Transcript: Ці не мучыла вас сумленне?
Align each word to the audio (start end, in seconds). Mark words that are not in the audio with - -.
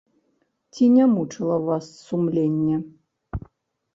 Ці 0.73 0.85
не 0.93 1.05
мучыла 1.15 1.57
вас 1.67 1.85
сумленне? 2.07 2.77